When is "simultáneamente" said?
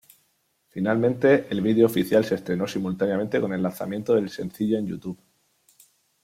2.65-3.39